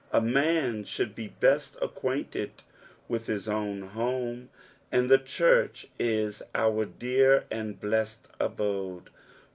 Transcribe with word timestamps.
A 0.11 0.19
man 0.19 0.83
should 0.83 1.15
l^e 1.15 1.31
best 1.39 1.77
acquainted 1.79 2.63
with 3.07 3.27
his 3.27 3.45
owa 3.45 3.89
home; 3.89 4.49
and 4.91 5.11
the 5.11 5.19
church 5.19 5.89
is 5.99 6.41
our 6.55 6.85
dear 6.85 7.43
and 7.51 7.79
blest 7.79 8.27
abode. 8.39 9.11